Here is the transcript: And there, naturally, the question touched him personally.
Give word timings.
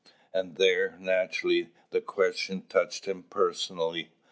And 0.33 0.55
there, 0.55 0.97
naturally, 0.99 1.69
the 1.91 2.01
question 2.01 2.63
touched 2.63 3.05
him 3.05 3.21
personally. 3.21 4.09